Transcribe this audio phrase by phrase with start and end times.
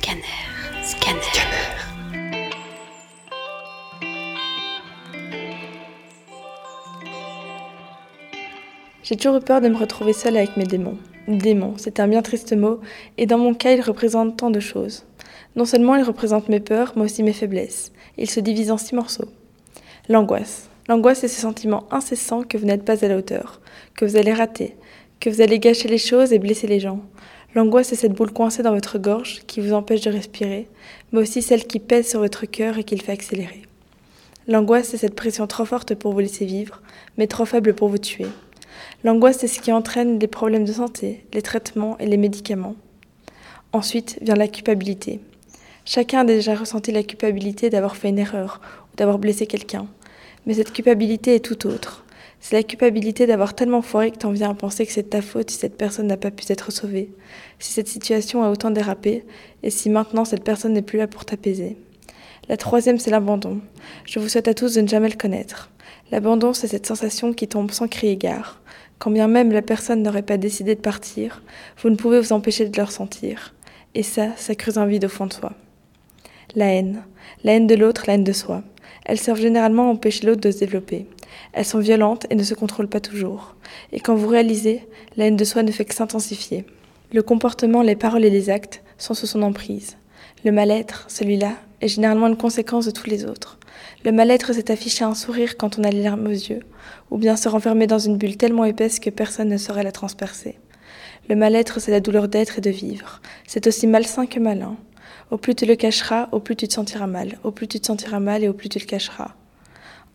[0.00, 0.22] Scanner.
[0.84, 1.20] Scanner.
[9.02, 10.98] J'ai toujours eu peur de me retrouver seule avec mes démons.
[11.26, 12.80] Démons, c'est un bien triste mot,
[13.16, 15.04] et dans mon cas, ils représentent tant de choses.
[15.56, 17.92] Non seulement ils représentent mes peurs, mais aussi mes faiblesses.
[18.16, 19.28] Ils se divisent en six morceaux.
[20.08, 20.70] L'angoisse.
[20.88, 23.60] L'angoisse est ce sentiment incessant que vous n'êtes pas à la hauteur,
[23.96, 24.76] que vous allez rater,
[25.20, 27.00] que vous allez gâcher les choses et blesser les gens.
[27.54, 30.68] L'angoisse est cette boule coincée dans votre gorge qui vous empêche de respirer,
[31.12, 33.62] mais aussi celle qui pèse sur votre cœur et qui le fait accélérer.
[34.46, 36.82] L'angoisse est cette pression trop forte pour vous laisser vivre,
[37.16, 38.26] mais trop faible pour vous tuer.
[39.02, 42.76] L'angoisse est ce qui entraîne les problèmes de santé, les traitements et les médicaments.
[43.72, 45.20] Ensuite vient la culpabilité.
[45.84, 48.60] Chacun a déjà ressenti la culpabilité d'avoir fait une erreur
[48.92, 49.86] ou d'avoir blessé quelqu'un.
[50.46, 52.04] Mais cette culpabilité est tout autre.
[52.40, 55.50] C'est la culpabilité d'avoir tellement foiré que t'en viens à penser que c'est ta faute
[55.50, 57.10] si cette personne n'a pas pu être sauvée,
[57.58, 59.24] si cette situation a autant dérapé,
[59.62, 61.76] et si maintenant cette personne n'est plus là pour t'apaiser.
[62.48, 63.60] La troisième, c'est l'abandon.
[64.06, 65.70] Je vous souhaite à tous de ne jamais le connaître.
[66.10, 68.62] L'abandon, c'est cette sensation qui tombe sans crier gare.
[68.98, 71.42] Quand bien même la personne n'aurait pas décidé de partir,
[71.82, 73.54] vous ne pouvez vous empêcher de le ressentir.
[73.94, 75.52] Et ça, ça creuse un vide au fond de soi.
[76.54, 77.02] La haine.
[77.44, 78.62] La haine de l'autre, la haine de soi.
[79.04, 81.06] Elles servent généralement à empêcher l'autre de se développer.
[81.52, 83.54] Elles sont violentes et ne se contrôlent pas toujours.
[83.92, 84.86] Et quand vous réalisez,
[85.16, 86.64] la haine de soi ne fait que s'intensifier.
[87.12, 89.96] Le comportement, les paroles et les actes sont sous son emprise.
[90.44, 93.58] Le mal-être, celui-là, est généralement une conséquence de tous les autres.
[94.04, 96.60] Le mal-être, c'est afficher un sourire quand on a les larmes aux yeux,
[97.10, 100.58] ou bien se renfermer dans une bulle tellement épaisse que personne ne saurait la transpercer.
[101.28, 103.20] Le mal-être, c'est la douleur d'être et de vivre.
[103.46, 104.76] C'est aussi malsain que malin.
[105.30, 107.38] Au plus tu le cacheras, au plus tu te sentiras mal.
[107.44, 109.34] Au plus tu te sentiras mal et au plus tu le cacheras.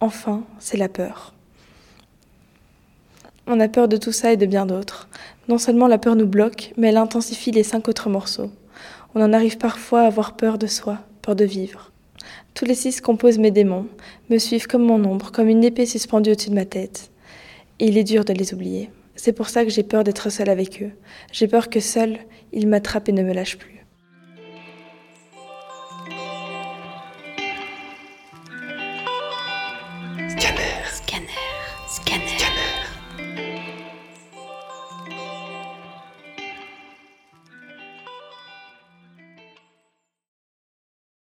[0.00, 1.34] Enfin, c'est la peur.
[3.46, 5.08] On a peur de tout ça et de bien d'autres.
[5.48, 8.50] Non seulement la peur nous bloque, mais elle intensifie les cinq autres morceaux.
[9.14, 11.90] On en arrive parfois à avoir peur de soi, peur de vivre.
[12.54, 13.86] Tous les six composent mes démons,
[14.30, 17.10] me suivent comme mon ombre, comme une épée suspendue au-dessus de ma tête.
[17.78, 18.90] Et il est dur de les oublier.
[19.16, 20.92] C'est pour ça que j'ai peur d'être seule avec eux.
[21.32, 22.18] J'ai peur que seul,
[22.52, 23.81] ils m'attrapent et ne me lâchent plus.
[32.04, 32.31] Can?